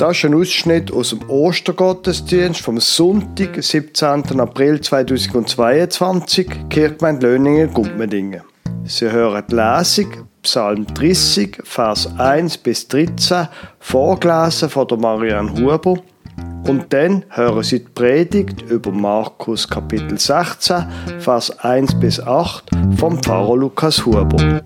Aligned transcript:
Das 0.00 0.16
ist 0.16 0.24
ein 0.24 0.32
Ausschnitt 0.32 0.90
aus 0.90 1.10
dem 1.10 1.28
Ostergottesdienst 1.28 2.62
vom 2.62 2.80
Sonntag, 2.80 3.62
17. 3.62 4.40
April 4.40 4.80
2022, 4.80 6.48
Kirchgemeinde 6.70 7.26
Löningen, 7.26 7.70
Gumpmedingen. 7.70 8.40
Sie 8.84 9.12
hören 9.12 9.44
die 9.50 9.56
Lesung, 9.56 10.26
Psalm 10.40 10.86
30, 10.86 11.58
Vers 11.64 12.18
1 12.18 12.56
bis 12.56 12.88
13, 12.88 13.48
vorgelesen 13.78 14.70
von 14.70 14.88
der 14.88 14.96
Marianne 14.96 15.52
Huber. 15.52 16.02
Und 16.66 16.90
dann 16.94 17.26
hören 17.28 17.62
Sie 17.62 17.80
die 17.80 17.90
Predigt 17.90 18.62
über 18.70 18.92
Markus 18.92 19.68
Kapitel 19.68 20.18
16, 20.18 20.82
Vers 21.18 21.50
1 21.58 22.00
bis 22.00 22.18
8 22.18 22.70
vom 22.96 23.22
Pfarrer 23.22 23.54
Lukas 23.58 24.06
Huber. 24.06 24.62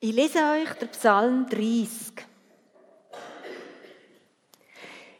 Ich 0.00 0.14
lese 0.14 0.38
euch 0.38 0.72
den 0.74 0.88
Psalm 0.90 1.46
30. 1.50 1.88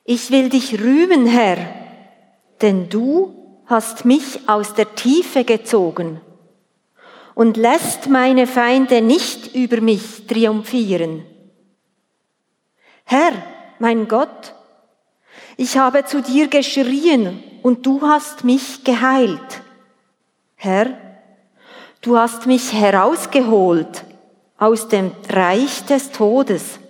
Ich 0.04 0.30
will 0.30 0.48
dich 0.50 0.80
rühmen, 0.80 1.26
Herr, 1.26 1.56
denn 2.62 2.88
du 2.88 3.60
hast 3.66 4.04
mich 4.04 4.48
aus 4.48 4.74
der 4.74 4.94
Tiefe 4.94 5.42
gezogen 5.42 6.20
und 7.34 7.56
lässt 7.56 8.08
meine 8.08 8.46
Feinde 8.46 9.02
nicht 9.02 9.52
über 9.52 9.80
mich 9.80 10.28
triumphieren. 10.28 11.26
Herr, 13.02 13.32
mein 13.80 14.06
Gott, 14.06 14.54
ich 15.56 15.76
habe 15.76 16.04
zu 16.04 16.22
dir 16.22 16.46
geschrien 16.46 17.42
und 17.64 17.84
du 17.84 18.02
hast 18.02 18.44
mich 18.44 18.84
geheilt. 18.84 19.60
Herr, 20.54 20.96
du 22.00 22.16
hast 22.16 22.46
mich 22.46 22.72
herausgeholt 22.72 24.04
aus 24.58 24.88
dem 24.88 25.12
Reich 25.28 25.84
des 25.86 26.10
Todes, 26.10 26.80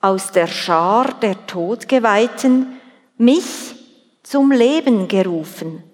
aus 0.00 0.32
der 0.32 0.48
Schar 0.48 1.14
der 1.20 1.46
Todgeweihten, 1.46 2.80
mich 3.16 3.76
zum 4.24 4.50
Leben 4.50 5.06
gerufen. 5.06 5.84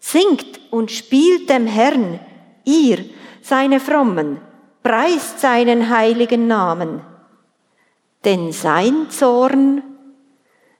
Singt 0.00 0.60
und 0.70 0.90
spielt 0.90 1.48
dem 1.48 1.66
Herrn, 1.66 2.18
ihr, 2.64 3.04
seine 3.40 3.78
Frommen, 3.78 4.40
preist 4.82 5.40
seinen 5.40 5.90
heiligen 5.90 6.46
Namen. 6.46 7.02
Denn 8.24 8.52
sein 8.52 9.10
Zorn 9.10 9.82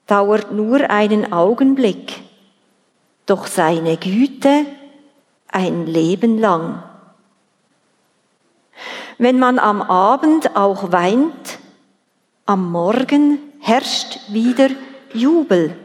dauert 0.06 0.50
nur 0.52 0.90
einen 0.90 1.32
Augenblick, 1.32 2.20
doch 3.26 3.46
seine 3.46 3.96
Güte 3.96 4.66
ein 5.46 5.86
Leben 5.86 6.38
lang. 6.38 6.82
Wenn 9.20 9.40
man 9.40 9.58
am 9.58 9.82
Abend 9.82 10.54
auch 10.54 10.92
weint, 10.92 11.58
am 12.46 12.70
Morgen 12.70 13.40
herrscht 13.58 14.20
wieder 14.28 14.70
Jubel. 15.12 15.76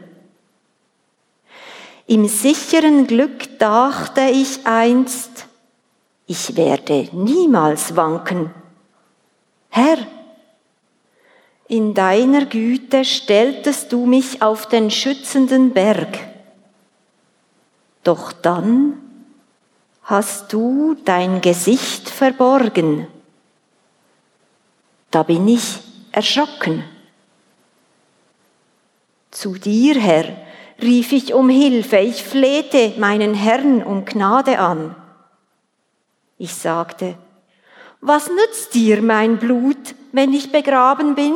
Im 2.06 2.28
sicheren 2.28 3.08
Glück 3.08 3.58
dachte 3.58 4.20
ich 4.20 4.64
einst, 4.64 5.46
ich 6.26 6.56
werde 6.56 7.08
niemals 7.10 7.96
wanken. 7.96 8.54
Herr, 9.68 9.98
in 11.66 11.92
deiner 11.92 12.46
Güte 12.46 13.04
stelltest 13.04 13.92
du 13.92 14.06
mich 14.06 14.42
auf 14.42 14.68
den 14.68 14.92
schützenden 14.92 15.72
Berg. 15.72 16.20
Doch 18.04 18.32
dann 18.32 19.00
hast 20.04 20.52
du 20.52 20.94
dein 21.04 21.40
Gesicht 21.40 22.08
verborgen 22.08 23.08
da 25.14 25.22
bin 25.22 25.46
ich 25.46 25.78
erschrocken. 26.10 26.82
Zu 29.30 29.54
dir, 29.54 29.94
Herr, 29.94 30.36
rief 30.82 31.12
ich 31.12 31.32
um 31.32 31.48
Hilfe, 31.48 31.98
ich 31.98 32.24
flehte 32.24 32.94
meinen 32.98 33.34
Herrn 33.34 33.84
um 33.84 34.04
Gnade 34.04 34.58
an. 34.58 34.96
Ich 36.36 36.52
sagte, 36.54 37.16
was 38.00 38.28
nützt 38.28 38.74
dir 38.74 39.02
mein 39.02 39.38
Blut, 39.38 39.94
wenn 40.10 40.32
ich 40.32 40.50
begraben 40.50 41.14
bin? 41.14 41.34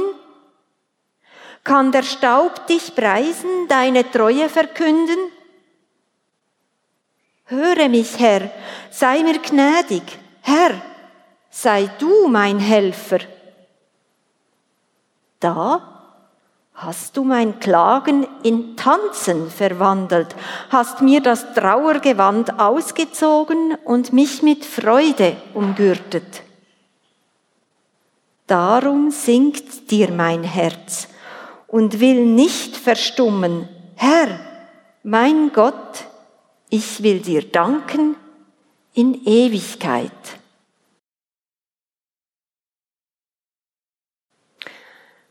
Kann 1.62 1.92
der 1.92 2.02
Staub 2.02 2.66
dich 2.66 2.96
preisen, 2.96 3.68
deine 3.68 4.10
Treue 4.10 4.48
verkünden? 4.48 5.18
Höre 7.44 7.88
mich, 7.88 8.18
Herr, 8.18 8.50
sei 8.90 9.22
mir 9.22 9.38
gnädig, 9.38 10.02
Herr, 10.42 10.82
sei 11.48 11.88
du 12.00 12.26
mein 12.26 12.58
Helfer. 12.58 13.20
Da 15.41 15.99
hast 16.75 17.16
du 17.16 17.25
mein 17.25 17.59
Klagen 17.59 18.26
in 18.44 18.76
Tanzen 18.76 19.50
verwandelt, 19.50 20.34
hast 20.71 21.03
mir 21.03 21.21
das 21.21 21.54
Trauergewand 21.54 22.60
ausgezogen 22.60 23.76
und 23.84 24.12
mich 24.12 24.43
mit 24.43 24.65
Freude 24.65 25.37
umgürtet. 25.54 26.43
Darum 28.47 29.10
singt 29.10 29.91
dir 29.91 30.10
mein 30.10 30.43
Herz 30.43 31.09
und 31.66 32.00
will 32.00 32.25
nicht 32.25 32.76
verstummen. 32.76 33.69
Herr, 33.97 34.41
mein 35.03 35.53
Gott, 35.53 36.05
ich 36.70 37.03
will 37.03 37.20
dir 37.20 37.43
danken 37.43 38.16
in 38.94 39.26
Ewigkeit. 39.26 40.12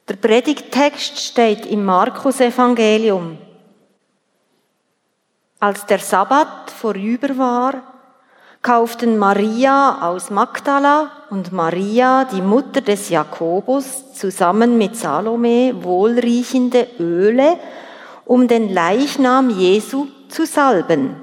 Der 0.07 0.15
Predigttext 0.15 1.19
steht 1.19 1.65
im 1.65 1.83
Markus-Evangelium. 1.83 3.37
Als 5.59 5.85
der 5.85 5.99
Sabbat 5.99 6.71
vorüber 6.71 7.37
war, 7.37 7.73
kauften 8.61 9.17
Maria 9.17 10.07
aus 10.07 10.29
Magdala 10.29 11.11
und 11.29 11.51
Maria, 11.51 12.23
die 12.23 12.41
Mutter 12.41 12.79
des 12.79 13.09
Jakobus, 13.09 14.13
zusammen 14.13 14.77
mit 14.77 14.95
Salome 14.95 15.73
wohlriechende 15.83 16.87
Öle, 16.99 17.59
um 18.23 18.47
den 18.47 18.73
Leichnam 18.73 19.49
Jesu 19.49 20.07
zu 20.29 20.45
salben. 20.45 21.17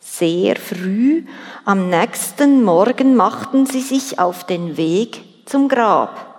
Sehr 0.00 0.56
früh 0.56 1.24
am 1.64 1.88
nächsten 1.88 2.62
Morgen 2.62 3.16
machten 3.16 3.64
sie 3.64 3.80
sich 3.80 4.18
auf 4.18 4.44
den 4.44 4.76
Weg 4.76 5.46
zum 5.46 5.68
Grab. 5.68 6.29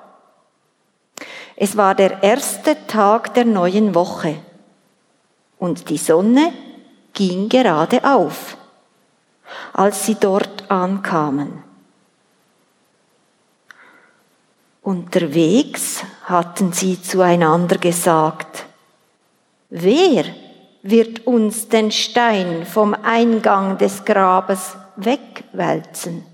Es 1.63 1.77
war 1.77 1.93
der 1.93 2.23
erste 2.23 2.87
Tag 2.87 3.35
der 3.35 3.45
neuen 3.45 3.93
Woche 3.93 4.39
und 5.59 5.91
die 5.91 5.99
Sonne 5.99 6.51
ging 7.13 7.49
gerade 7.49 8.03
auf, 8.03 8.57
als 9.71 10.07
sie 10.07 10.15
dort 10.15 10.71
ankamen. 10.71 11.61
Unterwegs 14.81 16.03
hatten 16.23 16.73
sie 16.73 16.99
zueinander 16.99 17.77
gesagt, 17.77 18.65
wer 19.69 20.25
wird 20.81 21.27
uns 21.27 21.69
den 21.69 21.91
Stein 21.91 22.65
vom 22.65 22.95
Eingang 22.95 23.77
des 23.77 24.03
Grabes 24.03 24.77
wegwälzen? 24.95 26.30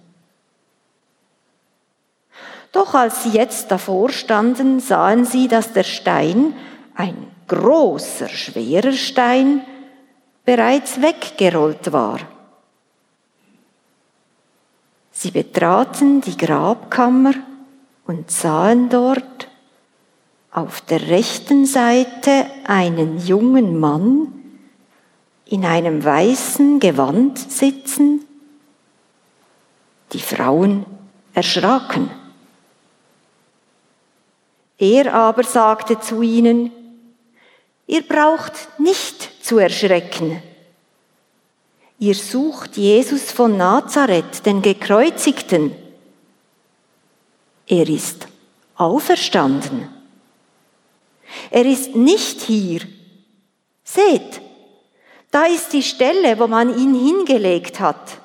Doch 2.71 2.93
als 2.93 3.23
sie 3.23 3.29
jetzt 3.29 3.71
davor 3.71 4.09
standen, 4.09 4.79
sahen 4.79 5.25
sie, 5.25 5.47
dass 5.47 5.73
der 5.73 5.83
Stein, 5.83 6.53
ein 6.95 7.15
großer, 7.47 8.29
schwerer 8.29 8.93
Stein, 8.93 9.61
bereits 10.45 11.01
weggerollt 11.01 11.91
war. 11.91 12.19
Sie 15.11 15.31
betraten 15.31 16.21
die 16.21 16.37
Grabkammer 16.37 17.33
und 18.05 18.29
sahen 18.29 18.89
dort 18.89 19.47
auf 20.51 20.81
der 20.81 21.09
rechten 21.09 21.65
Seite 21.65 22.45
einen 22.65 23.17
jungen 23.25 23.79
Mann 23.79 24.33
in 25.45 25.65
einem 25.65 26.03
weißen 26.03 26.79
Gewand 26.79 27.39
sitzen. 27.39 28.25
Die 30.13 30.19
Frauen 30.19 30.85
erschraken. 31.33 32.09
Er 34.77 35.13
aber 35.13 35.43
sagte 35.43 35.99
zu 35.99 36.21
ihnen, 36.21 36.71
ihr 37.87 38.01
braucht 38.03 38.79
nicht 38.79 39.43
zu 39.43 39.57
erschrecken. 39.57 40.41
Ihr 41.99 42.15
sucht 42.15 42.77
Jesus 42.77 43.31
von 43.31 43.57
Nazareth, 43.57 44.45
den 44.45 44.61
gekreuzigten. 44.61 45.75
Er 47.65 47.89
ist 47.89 48.27
auferstanden. 48.75 49.89
Er 51.49 51.65
ist 51.65 51.95
nicht 51.95 52.41
hier. 52.41 52.81
Seht, 53.83 54.41
da 55.31 55.45
ist 55.45 55.73
die 55.73 55.81
Stelle, 55.81 56.37
wo 56.39 56.47
man 56.47 56.77
ihn 56.77 56.93
hingelegt 56.93 57.79
hat. 57.79 58.19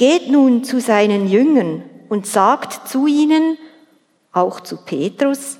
geht 0.00 0.30
nun 0.30 0.64
zu 0.64 0.80
seinen 0.80 1.28
Jüngern 1.28 1.84
und 2.10 2.26
sagt 2.26 2.88
zu 2.88 3.06
ihnen, 3.06 3.56
auch 4.32 4.60
zu 4.60 4.76
Petrus, 4.76 5.56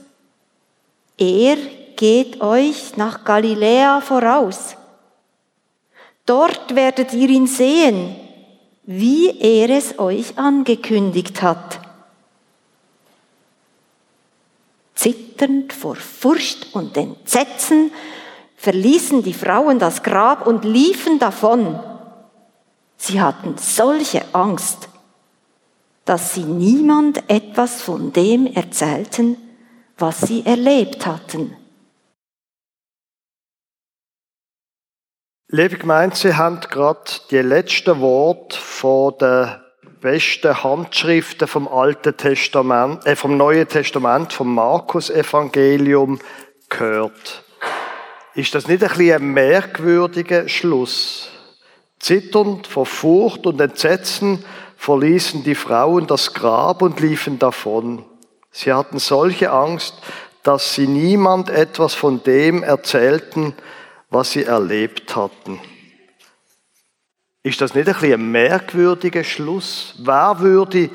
er 1.16 1.56
geht 1.96 2.40
euch 2.40 2.96
nach 2.96 3.24
Galiläa 3.24 4.00
voraus. 4.00 4.76
Dort 6.26 6.74
werdet 6.74 7.14
ihr 7.14 7.28
ihn 7.30 7.46
sehen, 7.46 8.16
wie 8.84 9.30
er 9.38 9.70
es 9.70 9.98
euch 9.98 10.38
angekündigt 10.38 11.40
hat. 11.40 11.80
Zitternd 14.94 15.72
vor 15.72 15.96
Furcht 15.96 16.74
und 16.74 16.96
Entsetzen 16.96 17.92
verließen 18.56 19.22
die 19.22 19.34
Frauen 19.34 19.78
das 19.78 20.02
Grab 20.02 20.46
und 20.46 20.64
liefen 20.64 21.18
davon. 21.18 21.78
Sie 22.96 23.20
hatten 23.20 23.56
solche 23.56 24.22
Angst, 24.34 24.89
dass 26.10 26.34
sie 26.34 26.42
niemand 26.42 27.30
etwas 27.30 27.82
von 27.82 28.12
dem 28.12 28.48
erzählten, 28.48 29.36
was 29.96 30.22
sie 30.22 30.44
erlebt 30.44 31.06
hatten. 31.06 31.56
Liebe 35.46 35.78
Gemeinde, 35.78 36.16
Sie 36.16 36.34
haben 36.34 36.58
gerade 36.58 36.98
die 37.30 37.38
letzten 37.38 38.00
Worte 38.00 38.58
von 38.58 39.14
der 39.20 39.64
besten 40.00 40.64
Handschriften 40.64 41.46
vom 41.46 41.68
Alten 41.68 42.16
Testament, 42.16 43.06
äh, 43.06 43.14
vom 43.14 43.36
Neuen 43.36 43.68
Testament, 43.68 44.32
vom 44.32 44.52
Markus 44.52 45.10
Evangelium 45.10 46.18
gehört. 46.68 47.44
Ist 48.34 48.52
das 48.56 48.66
nicht 48.66 48.82
ein 48.82 48.88
bisschen 48.88 49.14
ein 49.14 49.28
merkwürdiger 49.28 50.48
Schluss? 50.48 51.30
Zitternd 52.00 52.66
vor 52.66 52.86
Furcht 52.86 53.46
und 53.46 53.60
Entsetzen 53.60 54.44
verließen 54.80 55.44
die 55.44 55.54
Frauen 55.54 56.06
das 56.06 56.32
Grab 56.32 56.80
und 56.80 57.00
liefen 57.00 57.38
davon. 57.38 58.02
Sie 58.50 58.72
hatten 58.72 58.98
solche 58.98 59.50
Angst, 59.50 59.94
dass 60.42 60.74
sie 60.74 60.86
niemand 60.86 61.50
etwas 61.50 61.92
von 61.92 62.22
dem 62.22 62.62
erzählten, 62.62 63.52
was 64.08 64.30
sie 64.32 64.44
erlebt 64.44 65.14
hatten. 65.14 65.60
Ist 67.42 67.60
das 67.60 67.74
nicht 67.74 67.88
ein, 67.88 67.92
bisschen 67.94 68.14
ein 68.14 68.32
merkwürdiger 68.32 69.22
Schluss? 69.22 69.96
Wer 69.98 70.40
würde 70.40 70.88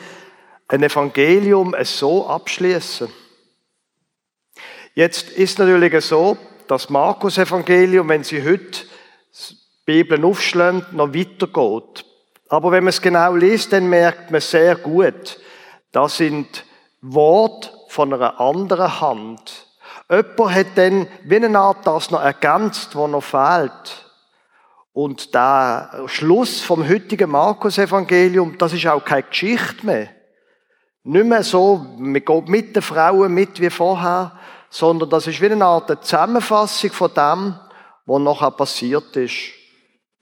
ein 0.67 0.81
Evangelium 0.81 1.75
so 1.83 2.27
abschließen? 2.27 3.07
Jetzt 4.95 5.29
ist 5.29 5.59
natürlich 5.59 6.03
so, 6.03 6.39
dass 6.67 6.89
Markus 6.89 7.37
Evangelium, 7.37 8.09
wenn 8.09 8.23
Sie 8.23 8.43
heute 8.43 8.81
die 9.31 9.55
Bibel 9.85 10.25
aufschlagen, 10.25 10.87
noch 10.91 11.13
weitergeht. 11.13 12.03
Aber 12.49 12.71
wenn 12.71 12.83
man 12.83 12.89
es 12.89 13.01
genau 13.01 13.33
liest, 13.35 13.73
dann 13.73 13.89
merkt 13.89 14.31
man 14.31 14.41
sehr 14.41 14.75
gut, 14.75 15.39
das 15.91 16.17
sind 16.17 16.63
Worte 17.01 17.71
von 17.89 18.13
einer 18.13 18.39
anderen 18.39 18.99
Hand. 19.01 19.67
Jemand 20.09 20.55
hat 20.55 20.67
dann 20.75 21.07
wie 21.23 21.35
eine 21.35 21.57
Art 21.57 21.87
das 21.87 22.11
noch 22.11 22.21
ergänzt, 22.21 22.95
was 22.95 23.09
noch 23.09 23.23
fehlt. 23.23 24.05
Und 24.93 25.33
der 25.33 26.03
Schluss 26.05 26.61
vom 26.61 26.87
heutigen 26.87 27.31
Markus-Evangelium, 27.31 28.57
das 28.57 28.73
ist 28.73 28.87
auch 28.87 29.03
keine 29.03 29.23
Geschichte 29.23 29.85
mehr. 29.85 30.09
Nicht 31.03 31.25
mehr 31.25 31.43
so, 31.43 31.85
man 31.97 32.23
geht 32.23 32.49
mit 32.49 32.75
den 32.75 32.81
Frauen 32.81 33.33
mit 33.33 33.59
wie 33.59 33.69
vorher, 33.69 34.31
sondern 34.69 35.09
das 35.09 35.27
ist 35.27 35.41
wie 35.41 35.51
eine 35.51 35.65
Art 35.65 36.03
Zusammenfassung 36.03 36.91
von 36.91 37.13
dem, 37.13 37.59
was 38.05 38.21
nachher 38.21 38.51
passiert 38.51 39.15
ist. 39.15 39.64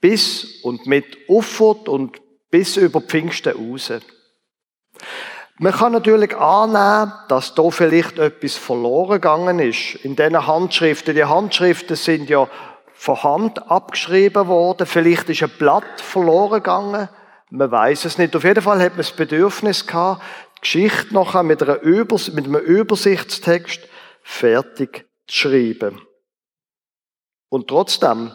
Bis 0.04 0.60
und 0.62 0.86
mit 0.86 1.16
Uffert 1.30 1.88
und 1.88 2.20
bis 2.50 2.76
über 2.76 3.00
Pfingsten 3.00 3.56
raus. 3.56 3.90
Man 5.56 5.72
kann 5.72 5.92
natürlich 5.92 6.36
annehmen, 6.36 7.14
dass 7.28 7.54
da 7.54 7.70
vielleicht 7.70 8.18
etwas 8.18 8.54
verloren 8.54 9.12
gegangen 9.12 9.60
ist. 9.60 9.94
In 10.04 10.14
diesen 10.14 10.46
Handschriften. 10.46 11.14
Die 11.14 11.24
Handschriften 11.24 11.96
sind 11.96 12.28
ja 12.28 12.50
von 12.92 13.22
Hand 13.22 13.70
abgeschrieben 13.70 14.46
worden. 14.46 14.86
Vielleicht 14.86 15.30
ist 15.30 15.42
ein 15.42 15.48
Blatt 15.58 16.02
verloren 16.02 16.62
gegangen. 16.62 17.08
Man 17.48 17.70
weiß 17.70 18.04
es 18.04 18.18
nicht. 18.18 18.36
Auf 18.36 18.44
jeden 18.44 18.62
Fall 18.62 18.80
hat 18.80 18.90
man 18.90 18.98
das 18.98 19.12
Bedürfnis 19.12 19.86
gehabt, 19.86 20.22
die 20.58 20.60
Geschichte 20.60 21.14
nachher 21.14 21.44
mit, 21.44 21.62
Übers 21.62 22.30
mit 22.30 22.44
einem 22.44 22.60
Übersichtstext 22.60 23.80
fertig 24.22 25.06
zu 25.26 25.34
schreiben. 25.34 26.02
Und 27.48 27.68
trotzdem, 27.68 28.32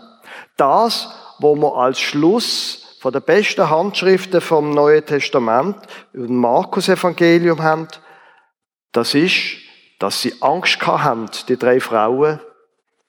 das, 0.58 1.10
wo 1.40 1.56
man 1.56 1.72
als 1.72 2.00
Schluss 2.00 2.98
von 3.00 3.14
den 3.14 3.22
besten 3.22 3.70
Handschriften 3.70 4.42
vom 4.42 4.72
Neuen 4.72 5.06
Testament, 5.06 5.78
im 6.14 6.36
Markus-Evangelium 6.38 7.64
haben, 7.64 7.88
das 8.92 9.14
ist, 9.14 9.58
dass 10.00 10.22
sie 10.22 10.34
Angst 10.42 10.82
haben, 10.86 11.30
die 11.48 11.58
drei 11.58 11.80
Frauen, 11.80 12.40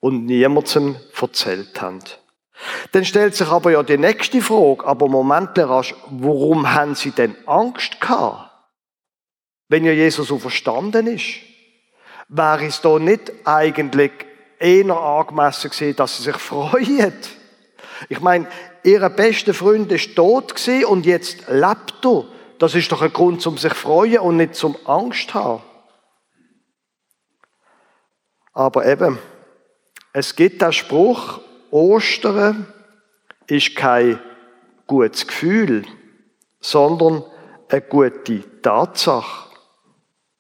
und 0.01 0.25
niemandem 0.25 0.97
erzählt 1.21 1.81
haben. 1.81 2.01
Dann 2.93 3.05
stellt 3.05 3.35
sich 3.35 3.49
aber 3.49 3.71
ja 3.73 3.83
die 3.83 3.99
nächste 3.99 4.41
Frage, 4.41 4.87
aber 4.87 5.09
Moment, 5.09 5.57
warum 5.57 6.73
haben 6.73 6.95
sie 6.95 7.11
denn 7.11 7.37
Angst 7.47 8.01
gehabt? 8.01 8.51
Wenn 9.69 9.85
ja 9.85 9.93
Jesus 9.93 10.29
so 10.29 10.39
verstanden 10.39 11.07
ist. 11.07 11.37
Wäre 12.29 12.67
es 12.67 12.81
da 12.81 12.99
nicht 12.99 13.33
eigentlich 13.45 14.13
eher 14.59 14.97
angemessen 14.97 15.71
gewesen, 15.71 15.97
dass 15.97 16.17
sie 16.17 16.25
sich 16.25 16.37
freuen? 16.37 17.15
Ich 18.09 18.21
meine, 18.21 18.49
ihr 18.83 19.09
bester 19.11 19.55
Freund 19.55 19.91
ist 19.93 20.17
tot 20.17 20.55
und 20.89 21.07
jetzt 21.07 21.49
lebt 21.49 22.05
er. 22.05 22.25
Das 22.59 22.75
ist 22.75 22.91
doch 22.93 23.03
ein 23.03 23.13
Grund 23.13 23.41
zum 23.41 23.59
sich 23.59 23.75
freuen 23.75 24.19
und 24.19 24.37
nicht 24.37 24.55
zum 24.55 24.77
Angst 24.85 25.35
haben. 25.35 25.63
Aber 28.53 28.87
eben, 28.87 29.19
es 30.13 30.35
gibt 30.35 30.61
den 30.61 30.73
Spruch, 30.73 31.41
Ostern 31.71 32.67
ist 33.47 33.77
kein 33.77 34.19
gutes 34.87 35.27
Gefühl, 35.27 35.85
sondern 36.61 37.25
eine 37.69 37.81
gute 37.81 38.61
Tatsache. 38.61 39.49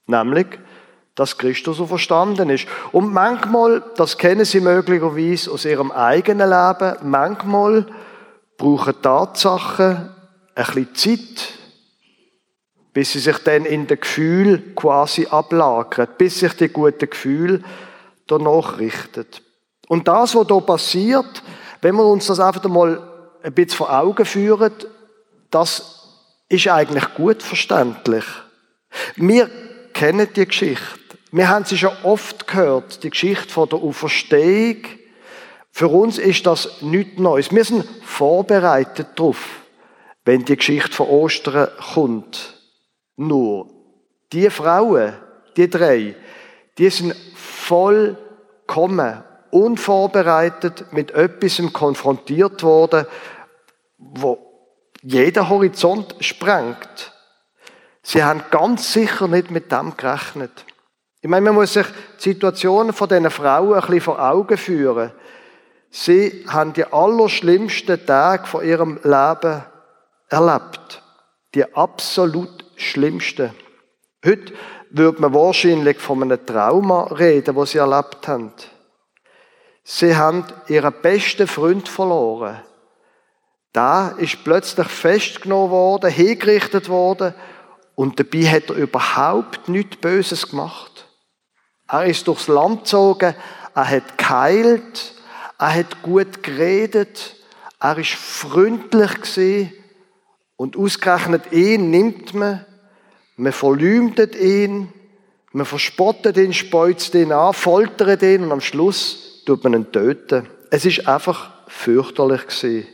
Nämlich, 0.06 0.46
dass 1.20 1.36
Christus 1.36 1.76
so 1.76 1.86
verstanden 1.86 2.48
ist. 2.48 2.66
Und 2.92 3.12
manchmal, 3.12 3.82
das 3.96 4.16
kennen 4.16 4.46
Sie 4.46 4.60
möglicherweise 4.60 5.50
aus 5.50 5.66
Ihrem 5.66 5.92
eigenen 5.92 6.48
Leben, 6.48 6.96
manchmal 7.02 7.84
brauchen 8.56 8.94
Tatsachen 9.02 10.08
ein 10.54 10.64
bisschen 10.64 10.94
Zeit, 10.94 11.48
bis 12.94 13.12
sie 13.12 13.18
sich 13.18 13.36
dann 13.38 13.66
in 13.66 13.86
den 13.86 14.00
Gefühl 14.00 14.72
quasi 14.74 15.26
ablagern, 15.26 16.08
bis 16.16 16.38
sich 16.38 16.54
die 16.54 16.68
guten 16.68 17.10
Gefühle 17.10 17.62
danach 18.26 18.78
richten. 18.78 19.26
Und 19.88 20.08
das, 20.08 20.34
was 20.34 20.46
hier 20.46 20.60
passiert, 20.62 21.42
wenn 21.82 21.96
wir 21.96 22.04
uns 22.06 22.28
das 22.28 22.40
einfach 22.40 22.64
einmal 22.64 22.98
ein 23.42 23.52
bisschen 23.52 23.76
vor 23.76 23.92
Augen 23.92 24.24
führen, 24.24 24.72
das 25.50 26.16
ist 26.48 26.66
eigentlich 26.68 27.12
gut 27.14 27.42
verständlich. 27.42 28.24
Wir 29.16 29.50
kennen 29.92 30.26
die 30.34 30.46
Geschichte. 30.46 30.99
Wir 31.32 31.48
haben 31.48 31.64
sie 31.64 31.78
schon 31.78 31.92
oft 32.02 32.46
gehört, 32.46 33.02
die 33.04 33.10
Geschichte 33.10 33.48
von 33.48 33.68
der 33.68 33.78
Auferstehung 33.78 34.84
für 35.70 35.88
uns 35.88 36.18
ist 36.18 36.46
das 36.46 36.82
nichts 36.82 37.18
Neues. 37.18 37.52
Wir 37.52 37.64
sind 37.64 37.84
vorbereitet 38.02 39.08
darauf, 39.16 39.62
wenn 40.24 40.44
die 40.44 40.56
Geschichte 40.56 40.92
von 40.92 41.08
Ostern 41.08 41.68
kommt. 41.94 42.60
Nur, 43.16 43.68
die 44.32 44.50
Frauen, 44.50 45.14
die 45.56 45.70
drei, 45.70 46.16
die 46.78 46.90
sind 46.90 47.14
vollkommen 47.34 49.22
unvorbereitet 49.50 50.92
mit 50.92 51.10
etwas 51.12 51.60
konfrontiert 51.72 52.62
worden, 52.62 53.06
wo 53.98 54.38
jeder 55.02 55.48
Horizont 55.48 56.14
sprengt. 56.20 57.12
Sie 58.02 58.22
haben 58.22 58.42
ganz 58.50 58.92
sicher 58.92 59.28
nicht 59.28 59.50
mit 59.50 59.72
dem 59.72 59.96
gerechnet. 59.96 60.64
Ich 61.22 61.28
meine, 61.28 61.44
man 61.44 61.54
muss 61.54 61.74
sich 61.74 61.86
die 62.18 62.30
Situation 62.30 62.92
von 62.94 63.08
diesen 63.08 63.30
Frauen 63.30 63.74
ein 63.74 63.80
bisschen 63.80 64.00
vor 64.00 64.18
Augen 64.22 64.56
führen. 64.56 65.12
Sie 65.90 66.46
haben 66.48 66.72
die 66.72 66.84
allerschlimmsten 66.84 68.06
Tage 68.06 68.46
von 68.46 68.64
ihrem 68.64 68.98
Leben 69.02 69.62
erlebt. 70.28 71.02
Die 71.54 71.74
absolut 71.74 72.64
schlimmsten. 72.76 73.50
Heute 74.24 74.54
würde 74.90 75.20
man 75.20 75.34
wahrscheinlich 75.34 75.98
von 75.98 76.22
einem 76.22 76.46
Trauma 76.46 77.04
reden, 77.12 77.54
das 77.54 77.72
sie 77.72 77.78
erlebt 77.78 78.26
haben. 78.26 78.52
Sie 79.82 80.16
haben 80.16 80.44
ihren 80.68 80.94
besten 81.02 81.46
Freund 81.46 81.88
verloren. 81.88 82.62
Da 83.72 84.10
ist 84.10 84.42
plötzlich 84.42 84.86
festgenommen 84.86 85.70
worden, 85.70 86.10
hingerichtet 86.10 86.88
worden 86.88 87.34
und 87.94 88.18
dabei 88.18 88.46
hat 88.46 88.70
er 88.70 88.76
überhaupt 88.76 89.68
nichts 89.68 89.96
Böses 89.96 90.48
gemacht. 90.48 90.89
Er 91.90 92.06
ist 92.06 92.26
durchs 92.28 92.48
Land 92.48 92.80
gezogen, 92.80 93.34
er 93.74 93.90
hat 93.90 94.18
geheilt, 94.18 95.14
er 95.58 95.74
hat 95.74 96.02
gut 96.02 96.42
geredet, 96.42 97.36
er 97.80 97.98
ist 97.98 98.12
freundlich 98.12 99.14
gewesen 99.14 99.72
Und 100.60 100.76
ausgerechnet 100.76 101.52
ihn 101.52 101.90
nimmt 101.90 102.34
man, 102.34 102.66
man 103.36 103.52
verleumdet 103.52 104.36
ihn, 104.36 104.92
man 105.52 105.64
verspottet 105.64 106.36
ihn, 106.36 106.52
speuzt 106.52 107.14
ihn 107.14 107.32
an, 107.32 107.54
foltert 107.54 108.22
ihn 108.22 108.44
und 108.44 108.52
am 108.52 108.60
Schluss 108.60 109.42
tut 109.46 109.64
man 109.64 109.72
ihn 109.72 109.90
töten. 109.90 110.46
Es 110.70 110.84
ist 110.84 111.08
einfach 111.08 111.50
fürchterlich 111.66 112.42
gewesen. 112.42 112.86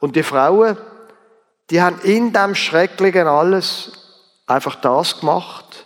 Und 0.00 0.14
die 0.14 0.22
Frauen, 0.22 0.76
die 1.70 1.80
haben 1.80 1.98
in 2.02 2.34
dem 2.34 2.54
Schrecklichen 2.54 3.26
alles 3.26 3.92
einfach 4.46 4.74
das 4.74 5.18
gemacht, 5.18 5.81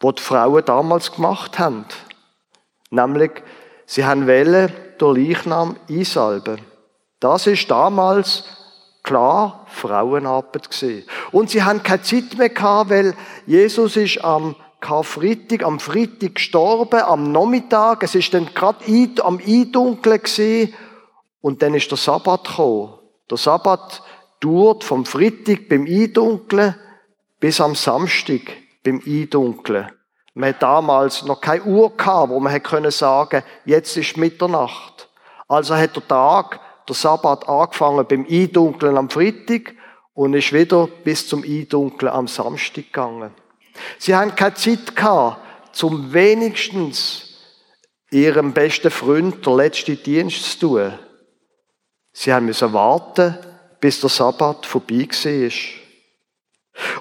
was 0.00 0.14
die 0.16 0.22
Frauen 0.22 0.64
damals 0.64 1.12
gemacht 1.12 1.58
haben. 1.58 1.86
Nämlich, 2.90 3.30
sie 3.86 4.04
haben 4.04 4.26
Welle 4.26 4.72
der 5.00 5.08
Leichnam 5.08 5.76
einsalben. 5.88 6.60
Das 7.20 7.46
ist 7.46 7.70
damals 7.70 8.44
klar 9.02 9.66
Frauenarbeit 9.68 10.70
gewesen. 10.70 11.04
Und 11.32 11.50
sie 11.50 11.62
haben 11.62 11.82
keine 11.82 12.02
Zeit 12.02 12.36
mehr 12.36 12.50
gehabt, 12.50 12.90
weil 12.90 13.14
Jesus 13.46 13.96
ist 13.96 14.22
am 14.22 14.56
Karfreitag, 14.80 15.62
am 15.64 15.80
Freitag 15.80 16.34
gestorben, 16.34 17.00
am 17.00 17.32
Nachmittag. 17.32 18.02
Es 18.02 18.14
ist 18.14 18.34
dann 18.34 18.50
gerade 18.54 18.84
am 19.22 19.38
Eindunkeln 19.38 20.22
gewesen. 20.22 20.74
Und 21.40 21.62
dann 21.62 21.74
ist 21.74 21.90
der 21.90 21.98
Sabbat 21.98 22.44
gekommen. 22.48 22.94
Der 23.30 23.38
Sabbat 23.38 24.02
dauert 24.40 24.84
vom 24.84 25.06
Freitag 25.06 25.68
beim 25.68 25.86
Eindunkeln 25.86 26.74
bis 27.40 27.60
am 27.60 27.74
Samstag 27.74 28.42
beim 28.86 29.02
Eindunkeln. 29.04 29.90
Man 30.34 30.50
hat 30.50 30.62
damals 30.62 31.24
noch 31.24 31.40
keine 31.40 31.64
Uhr 31.64 31.96
gehabt, 31.96 32.30
wo 32.30 32.38
man 32.38 32.52
hätte 32.52 32.68
können 32.68 32.90
sagen, 32.90 33.42
jetzt 33.64 33.96
ist 33.96 34.16
Mitternacht. 34.16 35.08
Also 35.48 35.74
hat 35.74 35.96
der 35.96 36.06
Tag, 36.06 36.60
der 36.88 36.94
Sabbat 36.94 37.48
angefangen 37.48 38.06
beim 38.06 38.26
Eindunkeln 38.28 38.96
am 38.96 39.10
Freitag 39.10 39.74
und 40.14 40.34
ist 40.34 40.52
wieder 40.52 40.86
bis 41.04 41.28
zum 41.28 41.42
Eindunkeln 41.42 42.12
am 42.12 42.28
Samstag 42.28 42.86
gegangen. 42.86 43.32
Sie 43.98 44.14
haben 44.14 44.34
keine 44.34 44.54
Zeit 44.54 44.94
gehabt, 44.94 45.40
zum 45.72 46.12
wenigstens 46.12 47.34
ihrem 48.10 48.52
besten 48.52 48.90
Freund 48.90 49.44
der 49.44 49.54
letzte 49.54 49.96
Dienst 49.96 50.44
zu 50.52 50.58
tun. 50.68 50.92
Sie 52.12 52.32
haben 52.32 52.46
müssen 52.46 52.72
warten, 52.72 53.36
bis 53.80 54.00
der 54.00 54.10
Sabbat 54.10 54.64
vorbei 54.64 55.08
war. 55.08 55.50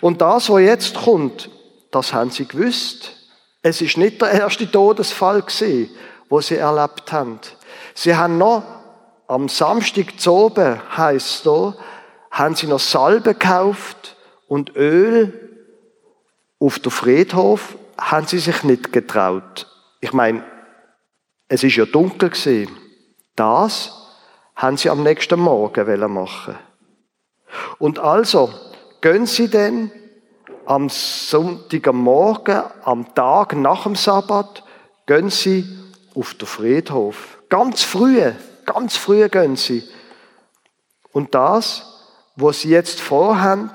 Und 0.02 0.22
das, 0.22 0.50
was 0.50 0.62
jetzt 0.62 0.96
kommt, 0.96 1.50
das 1.96 2.14
haben 2.14 2.30
sie 2.30 2.46
gewusst. 2.46 3.14
Es 3.62 3.82
ist 3.82 3.98
nicht 3.98 4.22
der 4.22 4.32
erste 4.32 4.70
Todesfall 4.70 5.42
gewesen, 5.42 5.90
wo 6.30 6.42
sie 6.42 6.58
erlebt 6.58 7.12
haben. 7.12 7.40
Sie 7.94 8.16
haben 8.16 8.38
noch 8.38 8.64
am 9.28 9.48
Samstag 9.48 10.20
zu 10.20 10.34
oben, 10.34 10.80
heisst 10.98 11.46
da, 11.46 11.74
haben 12.32 12.56
sie 12.56 12.68
noch 12.68 12.80
Salbe 12.80 13.34
gekauft 13.34 14.18
und 14.48 14.76
Öl. 14.76 15.42
Auf 16.60 16.80
der 16.80 16.92
Friedhof 16.92 17.78
haben 17.98 18.28
sie 18.28 18.40
sich 18.40 18.64
nicht 18.64 18.92
getraut. 18.92 19.68
Ich 20.02 20.12
meine, 20.12 20.44
es 21.48 21.64
ist 21.64 21.78
ja 21.78 21.86
dunkel 21.86 22.30
gewesen. 22.30 22.76
Das 23.38 23.94
haben 24.56 24.78
sie 24.78 24.90
am 24.90 25.02
nächsten 25.02 25.40
Morgen 25.40 26.14
machen. 26.14 26.58
Und 27.80 28.00
also 28.00 28.54
gehen 29.02 29.26
sie 29.26 29.48
denn 29.48 29.92
am 30.66 30.90
Sonntagmorgen, 30.90 32.64
am 32.84 33.14
Tag 33.16 33.56
nach 33.56 33.84
dem 33.84 33.96
Sabbat, 33.96 34.64
gehen 35.06 35.30
sie 35.30 35.66
auf 36.16 36.34
den 36.34 36.48
Friedhof. 36.48 37.40
Ganz 37.50 37.84
früh, 37.84 38.32
ganz 38.66 38.98
früh 38.98 39.28
gehen 39.30 39.56
sie. 39.56 39.84
Und 41.12 41.36
das, 41.36 41.86
was 42.36 42.62
sie 42.62 42.70
jetzt 42.70 43.00
vorhaben, 43.00 43.72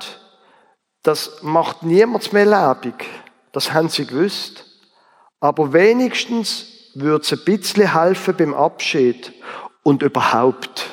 das 1.03 1.41
macht 1.41 1.83
niemand 1.83 2.31
mehr 2.33 2.45
lebendig. 2.45 3.07
Das 3.51 3.73
haben 3.73 3.89
sie 3.89 4.05
gewusst. 4.05 4.65
Aber 5.39 5.73
wenigstens 5.73 6.67
würde 6.93 7.23
es 7.23 7.31
ein 7.31 7.43
bisschen 7.45 7.93
helfen 7.93 8.35
beim 8.37 8.53
Abschied 8.53 9.33
und 9.83 10.03
überhaupt. 10.03 10.89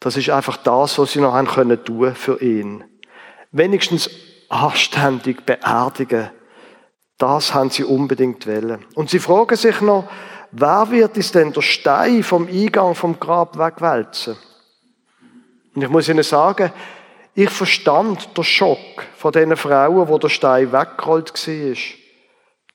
Das 0.00 0.16
ist 0.16 0.28
einfach 0.28 0.58
das, 0.58 0.98
was 0.98 1.12
sie 1.12 1.20
noch 1.20 1.32
haben 1.32 1.48
können 1.48 1.82
tun 1.82 2.14
für 2.14 2.42
ihn. 2.42 2.84
Wenigstens 3.52 4.10
anständig 4.48 5.44
beerdigen. 5.44 6.30
Das 7.18 7.54
haben 7.54 7.70
sie 7.70 7.84
unbedingt 7.84 8.46
wollen. 8.46 8.84
Und 8.94 9.10
sie 9.10 9.18
fragen 9.18 9.56
sich 9.56 9.80
noch, 9.80 10.08
wer 10.50 10.90
wird 10.90 11.16
es 11.16 11.32
denn 11.32 11.52
der 11.52 11.62
Stein 11.62 12.22
vom 12.22 12.48
Eingang 12.48 12.94
vom 12.94 13.18
Grab 13.18 13.58
wegwälzen? 13.58 14.36
Und 15.74 15.82
ich 15.82 15.88
muss 15.88 16.08
Ihnen 16.08 16.22
sagen, 16.22 16.72
ich 17.34 17.50
verstand 17.50 18.36
den 18.36 18.44
Schock 18.44 18.78
von 19.16 19.32
diesen 19.32 19.56
Frauen, 19.56 20.08
wo 20.08 20.18
der 20.18 20.28
Stein 20.28 20.72
weggerollt 20.72 21.32
war. 21.34 21.76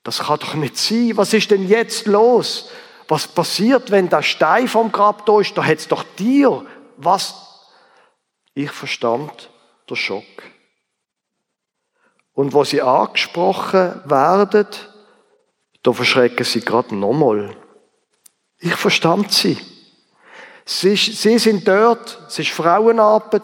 Das 0.02 0.18
kann 0.18 0.38
doch 0.38 0.54
nicht 0.54 0.76
sein. 0.76 1.12
Was 1.14 1.32
ist 1.32 1.50
denn 1.50 1.66
jetzt 1.66 2.06
los? 2.06 2.70
Was 3.08 3.26
passiert, 3.26 3.90
wenn 3.90 4.08
der 4.08 4.22
Stein 4.22 4.68
vom 4.68 4.92
Grab 4.92 5.26
da 5.26 5.40
ist? 5.40 5.56
Da 5.56 5.64
hat 5.64 5.78
es 5.78 5.88
doch 5.88 6.04
dir. 6.18 6.64
Was? 6.96 7.34
Ich 8.54 8.70
verstand 8.70 9.50
den 9.88 9.96
Schock. 9.96 10.24
Und 12.40 12.54
wo 12.54 12.64
sie 12.64 12.80
angesprochen 12.80 14.00
werden, 14.06 14.66
da 15.82 15.92
verschrecken 15.92 16.46
sie 16.46 16.62
gerade 16.62 16.96
nochmal. 16.96 17.54
Ich 18.56 18.74
verstand 18.76 19.30
sie. 19.30 19.58
sie. 20.64 20.96
Sie 20.96 21.38
sind 21.38 21.68
dort, 21.68 22.18
es 22.28 22.38
ist 22.38 22.48
Frauenarbeit, 22.48 23.42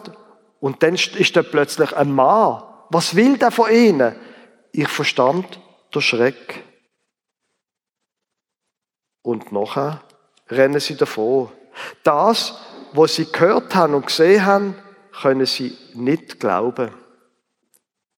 und 0.59 0.81
dann 0.81 0.95
ist 0.95 1.35
da 1.35 1.43
plötzlich 1.43 1.95
ein 1.95 2.11
Mann. 2.11 2.63
Was 2.89 3.15
will 3.15 3.37
der 3.37 3.51
von 3.51 3.71
ihnen? 3.71 4.15
Ich 4.71 4.87
verstand 4.87 5.59
den 5.93 6.01
Schreck. 6.01 6.63
Und 9.21 9.51
nachher 9.51 10.01
rennen 10.49 10.79
sie 10.79 10.97
davon. 10.97 11.51
Das, 12.01 12.59
was 12.93 13.13
sie 13.13 13.31
gehört 13.31 13.75
haben 13.75 13.93
und 13.93 14.07
gesehen 14.07 14.43
haben, 14.43 14.75
können 15.11 15.45
sie 15.45 15.77
nicht 15.93 16.39
glauben. 16.39 16.89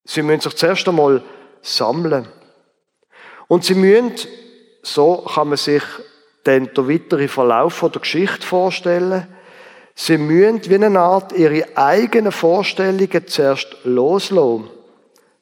Sie 0.09 0.23
müssen 0.23 0.41
sich 0.41 0.55
zuerst 0.55 0.87
einmal 0.87 1.21
sammeln. 1.61 2.27
Und 3.47 3.63
sie 3.63 3.75
müssen, 3.75 4.15
so 4.81 5.17
kann 5.17 5.49
man 5.49 5.57
sich 5.57 5.83
den 6.47 6.65
weiteren 6.75 7.27
Verlauf 7.27 7.79
der 7.79 8.01
Geschichte 8.01 8.41
vorstellen, 8.41 9.27
Sie 9.93 10.17
müssen 10.17 10.67
wie 10.67 10.75
eine 10.83 10.99
Art 10.99 11.33
ihre 11.33 11.77
eigenen 11.77 12.31
Vorstellungen 12.31 13.27
zuerst 13.27 13.67
loslassen, 13.83 14.69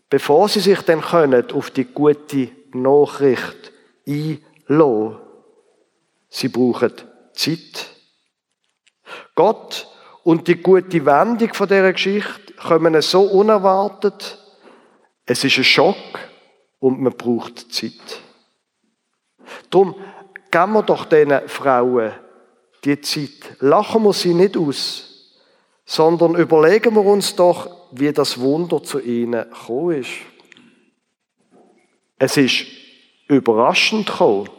bevor 0.09 0.50
sie 0.50 0.59
sich 0.59 0.81
dann 0.81 1.00
können 1.00 1.51
auf 1.51 1.69
die 1.69 1.86
gute 1.86 2.50
Nachricht 2.74 3.71
einlassen. 4.05 5.17
Sie 6.27 6.50
brauchen 6.50 6.91
Zeit. 7.33 7.91
Gott 9.36 9.88
und 10.24 10.47
die 10.50 10.62
gute 10.62 11.05
Wendung 11.05 11.53
von 11.53 11.67
dieser 11.67 11.93
Geschichte 11.93 12.53
kommen 12.53 13.00
so 13.01 13.21
unerwartet. 13.21 14.39
Es 15.27 15.43
ist 15.43 15.57
ein 15.57 15.63
Schock 15.65 15.98
und 16.79 17.01
man 17.01 17.13
braucht 17.13 17.72
Zeit. 17.74 18.22
Darum 19.69 19.93
geben 20.50 20.74
wir 20.74 20.84
doch 20.84 21.05
diesen 21.05 21.48
Frauen 21.48 22.13
die 22.86 23.01
Zeit. 23.01 23.57
Lachen 23.60 24.03
wir 24.03 24.13
sie 24.13 24.34
nicht 24.34 24.55
aus, 24.55 25.34
sondern 25.86 26.36
überlegen 26.36 26.96
wir 26.96 27.03
uns 27.03 27.36
doch, 27.36 27.69
wie 27.91 28.13
das 28.13 28.39
Wunder 28.39 28.81
zu 28.81 29.00
ihnen 29.00 29.50
gekommen 29.50 29.98
ist. 29.98 30.12
Es 32.17 32.38
ist 32.38 32.65
überraschend 33.27 34.07
gekommen. 34.07 34.50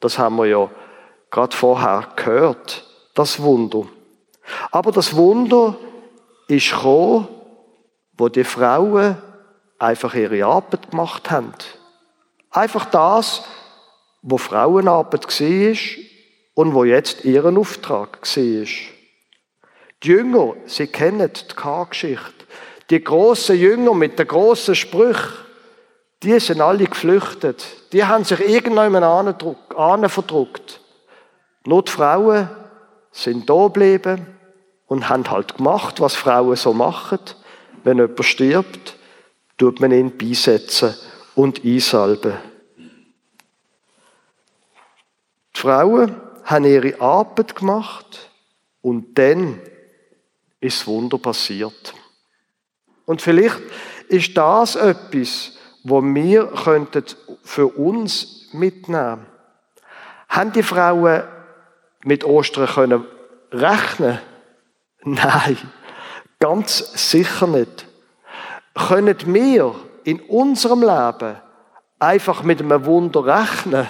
Das 0.00 0.18
haben 0.18 0.36
wir 0.36 0.46
ja 0.46 0.70
gerade 1.30 1.56
vorher 1.56 2.08
gehört, 2.16 2.84
das 3.14 3.40
Wunder. 3.40 3.86
Aber 4.72 4.90
das 4.90 5.14
Wunder 5.14 5.76
ist 6.48 6.72
gekommen, 6.72 7.28
wo 8.16 8.28
die 8.28 8.44
Frauen 8.44 9.16
einfach 9.78 10.14
ihre 10.14 10.44
Arbeit 10.44 10.90
gemacht 10.90 11.30
haben. 11.30 11.54
Einfach 12.50 12.86
das, 12.86 13.44
wo 14.22 14.38
Frauenarbeit 14.38 15.26
war, 15.40 15.76
und 16.58 16.74
wo 16.74 16.82
jetzt 16.82 17.24
ihren 17.24 17.56
Auftrag 17.56 18.18
war. 18.20 18.66
Die 20.02 20.08
Jünger, 20.08 20.54
sie 20.66 20.88
kennen 20.88 21.30
die 21.32 21.54
K-Geschichte. 21.54 22.46
Die 22.90 23.04
großen 23.04 23.56
Jünger 23.56 23.94
mit 23.94 24.18
den 24.18 24.26
großen 24.26 24.74
Sprüchen, 24.74 25.34
die 26.24 26.40
sind 26.40 26.60
alle 26.60 26.86
geflüchtet. 26.86 27.64
Die 27.92 28.04
haben 28.04 28.24
sich 28.24 28.40
irgendjemand 28.40 29.40
verdruckt. 30.10 30.80
Nur 31.64 31.84
die 31.84 31.92
Frauen 31.92 32.50
sind 33.12 33.48
da 33.48 33.66
geblieben 33.68 34.26
und 34.88 35.08
haben 35.08 35.30
halt 35.30 35.58
gemacht, 35.58 36.00
was 36.00 36.16
Frauen 36.16 36.56
so 36.56 36.72
machen. 36.72 37.20
Wenn 37.84 37.98
jemand 37.98 38.24
stirbt, 38.24 38.96
tut 39.58 39.80
man 39.80 39.92
ihn 39.92 40.16
beisetzen 40.16 40.94
und 41.34 41.64
einsalben. 41.64 42.34
Die 45.54 45.60
Frauen 45.60 46.16
haben 46.44 46.64
ihre 46.64 47.00
Arbeit 47.00 47.56
gemacht 47.56 48.30
und 48.80 49.18
dann 49.18 49.60
ist 50.60 50.86
Wunder 50.86 51.18
passiert. 51.18 51.94
Und 53.04 53.20
vielleicht 53.22 53.60
ist 54.08 54.36
das 54.36 54.76
etwas, 54.76 55.58
wo 55.82 56.02
wir 56.02 56.46
könnten 56.46 57.04
für 57.42 57.66
uns 57.66 58.48
mitnehmen. 58.52 59.26
Haben 60.28 60.52
die 60.52 60.62
Frauen 60.62 61.24
mit 62.04 62.24
Ostern 62.24 62.66
können 62.66 63.04
rechnen? 63.50 64.18
Nein, 65.02 65.58
ganz 66.38 67.10
sicher 67.10 67.46
nicht. 67.46 67.87
Können 68.86 69.16
wir 69.26 69.74
in 70.04 70.20
unserem 70.20 70.80
Leben 70.82 71.36
einfach 71.98 72.42
mit 72.42 72.60
einem 72.60 72.84
Wunder 72.84 73.26
rechnen? 73.26 73.88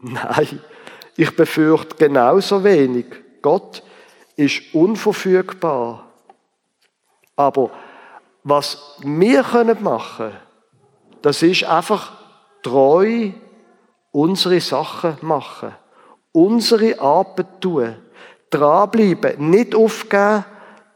Nein, 0.00 0.60
ich 1.16 1.36
befürchte 1.36 1.96
genauso 1.96 2.64
wenig. 2.64 3.06
Gott 3.42 3.82
ist 4.36 4.74
unverfügbar. 4.74 6.06
Aber 7.36 7.70
was 8.42 8.96
wir 9.02 9.42
können 9.42 9.82
machen, 9.82 10.32
das 11.22 11.42
ist 11.42 11.64
einfach 11.64 12.12
treu 12.62 13.32
unsere 14.12 14.60
Sachen 14.60 15.18
machen, 15.20 15.74
unsere 16.32 17.00
Arbeit 17.00 17.60
tun, 17.60 17.96
dranbleiben, 18.50 19.50
nicht 19.50 19.74
aufgeben, 19.74 20.44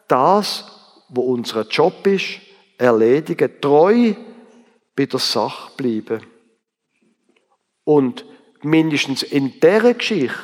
das, 0.09 0.64
wo 1.09 1.23
unser 1.33 1.62
Job 1.67 2.07
ist, 2.07 2.41
erledigen, 2.82 3.60
treu 3.60 4.14
bei 4.96 5.06
der 5.06 5.20
Sache 5.20 5.70
bleiben. 5.76 6.26
Und 7.84 8.24
mindestens 8.62 9.22
in 9.22 9.60
dieser 9.60 9.94
Geschichte, 9.94 10.36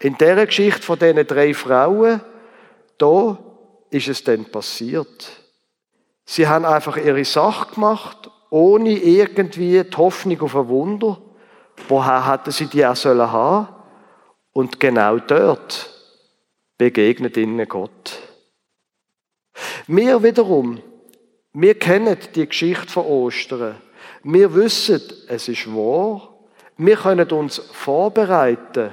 in 0.00 0.16
dieser 0.16 0.46
Geschichte 0.46 0.82
von 0.82 0.98
diesen 0.98 1.26
drei 1.26 1.54
Frauen, 1.54 2.20
da 2.98 3.38
ist 3.90 4.08
es 4.08 4.24
dann 4.24 4.46
passiert. 4.46 5.30
Sie 6.24 6.46
haben 6.48 6.64
einfach 6.64 6.96
ihre 6.96 7.24
Sache 7.24 7.74
gemacht, 7.74 8.30
ohne 8.50 8.92
irgendwie 8.92 9.82
die 9.82 9.96
Hoffnung 9.96 10.40
auf 10.40 10.56
ein 10.56 10.68
Wunder. 10.68 11.20
Woher 11.88 12.30
hätten 12.30 12.50
sie 12.50 12.66
die 12.66 12.84
auch 12.84 12.96
sollen 12.96 13.30
haben? 13.30 13.68
Und 14.52 14.80
genau 14.80 15.18
dort 15.18 15.90
begegnet 16.78 17.36
ihnen 17.36 17.66
Gott. 17.68 18.18
Wir 19.86 20.22
wiederum, 20.22 20.80
wir 21.54 21.78
kennen 21.78 22.16
die 22.34 22.46
Geschichte 22.46 22.88
von 22.88 23.04
Ostern. 23.04 23.76
Wir 24.24 24.54
wissen, 24.54 25.02
es 25.28 25.48
ist 25.48 25.66
wahr. 25.66 26.32
Wir 26.78 26.96
können 26.96 27.30
uns 27.30 27.58
vorbereiten 27.58 28.92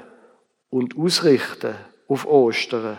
und 0.69 0.97
ausrichten 0.97 1.75
auf 2.07 2.25
Ostern. 2.25 2.97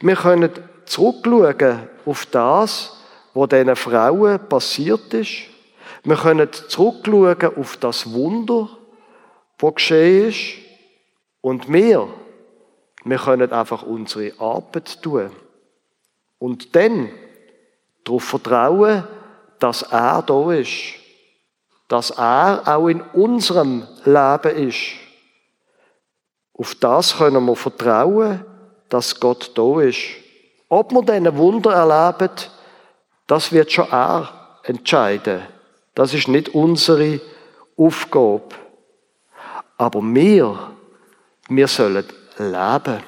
Wir 0.00 0.16
können 0.16 0.50
zurückschauen 0.84 1.88
auf 2.04 2.26
das, 2.26 2.96
was 3.34 3.48
diesen 3.48 3.76
Frauen 3.76 4.48
passiert 4.48 5.14
ist. 5.14 5.42
Wir 6.02 6.16
können 6.16 6.48
zurückschauen 6.52 7.56
auf 7.56 7.76
das 7.76 8.12
Wunder, 8.12 8.68
was 9.58 9.74
geschehen 9.76 10.28
ist. 10.28 10.54
Und 11.40 11.72
wir, 11.72 12.08
wir 13.04 13.18
können 13.18 13.52
einfach 13.52 13.82
unsere 13.84 14.38
Arbeit 14.40 15.02
tun. 15.02 15.30
Und 16.38 16.74
dann 16.74 17.10
darauf 18.04 18.24
vertrauen, 18.24 19.04
dass 19.58 19.82
er 19.82 20.22
da 20.22 20.52
ist. 20.52 20.94
Dass 21.88 22.10
er 22.10 22.62
auch 22.66 22.88
in 22.88 23.00
unserem 23.00 23.86
Leben 24.04 24.68
ist. 24.68 24.92
Auf 26.54 26.74
das 26.76 27.16
können 27.16 27.44
wir 27.44 27.56
vertrauen, 27.56 28.44
dass 28.88 29.18
Gott 29.18 29.52
da 29.54 29.80
ist. 29.80 30.00
Ob 30.68 30.92
wir 30.92 31.02
diese 31.02 31.36
Wunder 31.36 31.72
erleben, 31.72 32.30
das 33.26 33.52
wird 33.52 33.72
schon 33.72 33.90
er 33.90 34.28
entscheiden. 34.64 35.42
Das 35.94 36.14
ist 36.14 36.28
nicht 36.28 36.54
unsere 36.54 37.20
Aufgabe. 37.76 38.48
Aber 39.76 40.00
wir, 40.02 40.72
wir 41.48 41.68
sollen 41.68 42.06
leben. 42.38 43.02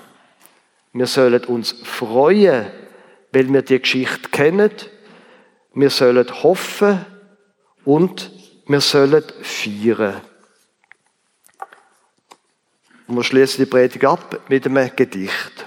Wir 0.92 1.06
sollen 1.06 1.44
uns 1.44 1.72
freuen 1.84 2.83
weil 3.34 3.52
wir 3.52 3.62
die 3.62 3.80
Geschichte 3.80 4.28
kennen. 4.30 4.70
Wir 5.74 5.90
sollen 5.90 6.42
hoffen 6.42 7.04
und 7.84 8.30
wir 8.66 8.80
sollen 8.80 9.24
feiern. 9.42 10.22
Und 13.08 13.16
wir 13.16 13.24
schließen 13.24 13.64
die 13.64 13.70
Predigt 13.70 14.04
ab 14.04 14.40
mit 14.48 14.64
einem 14.66 14.90
Gedicht. 14.94 15.66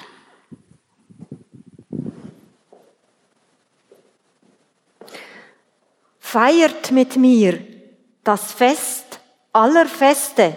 Feiert 6.19 6.91
mit 6.91 7.15
mir 7.15 7.59
das 8.23 8.51
Fest 8.51 9.19
aller 9.53 9.85
Feste, 9.85 10.55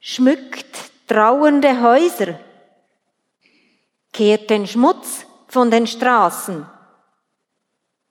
schmückt 0.00 0.92
trauernde 1.06 1.82
Häuser, 1.82 2.38
kehrt 4.12 4.50
den 4.50 4.66
Schmutz 4.66 5.26
von 5.48 5.70
den 5.70 5.86
Straßen, 5.86 6.66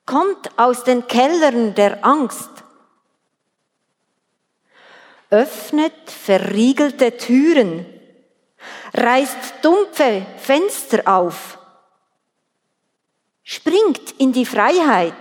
kommt 0.05 0.57
aus 0.57 0.83
den 0.83 1.07
Kellern 1.07 1.75
der 1.75 2.03
Angst, 2.03 2.49
öffnet 5.29 6.09
verriegelte 6.09 7.15
Türen, 7.17 7.85
reißt 8.93 9.63
dumpfe 9.63 10.25
Fenster 10.37 11.07
auf, 11.07 11.57
springt 13.43 14.11
in 14.17 14.33
die 14.33 14.45
Freiheit, 14.45 15.13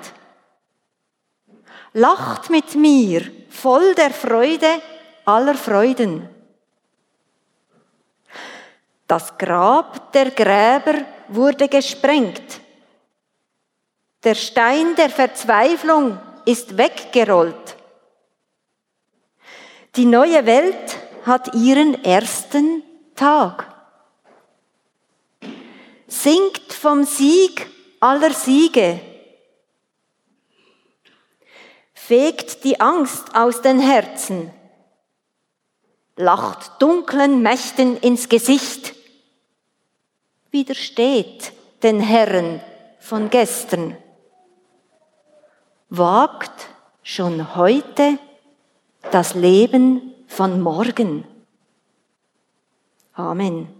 lacht 1.92 2.50
mit 2.50 2.74
mir 2.74 3.30
voll 3.48 3.94
der 3.94 4.10
Freude 4.10 4.82
aller 5.24 5.54
Freuden. 5.54 6.28
Das 9.10 9.36
Grab 9.38 10.12
der 10.12 10.30
Gräber 10.30 11.04
wurde 11.26 11.66
gesprengt. 11.66 12.60
Der 14.22 14.36
Stein 14.36 14.94
der 14.94 15.10
Verzweiflung 15.10 16.16
ist 16.44 16.78
weggerollt. 16.78 17.76
Die 19.96 20.04
neue 20.04 20.46
Welt 20.46 20.96
hat 21.26 21.56
ihren 21.56 22.04
ersten 22.04 22.84
Tag. 23.16 23.66
Singt 26.06 26.72
vom 26.72 27.02
Sieg 27.02 27.66
aller 27.98 28.32
Siege. 28.32 29.00
Fegt 31.94 32.62
die 32.62 32.80
Angst 32.80 33.34
aus 33.34 33.60
den 33.60 33.80
Herzen. 33.80 34.52
Lacht 36.14 36.80
dunklen 36.80 37.42
Mächten 37.42 37.96
ins 37.96 38.28
Gesicht 38.28 38.99
widersteht 40.50 41.52
den 41.82 42.00
Herren 42.00 42.60
von 42.98 43.30
gestern. 43.30 43.96
Wagt 45.88 46.68
schon 47.02 47.56
heute 47.56 48.18
das 49.10 49.34
Leben 49.34 50.14
von 50.26 50.60
morgen. 50.60 51.24
Amen. 53.14 53.79